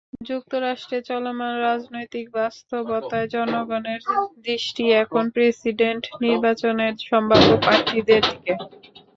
[0.27, 4.01] যুক্তরাষ্ট্রে চলমান রাজনৈতিক বাস্তবতায় জনগণের
[4.45, 8.53] দৃষ্টি এখন প্রেসিডেন্ট নির্বাচনের সম্ভাব্য প্রার্থীদের দিকে।